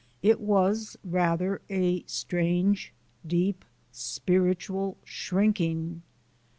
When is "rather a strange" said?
1.03-2.91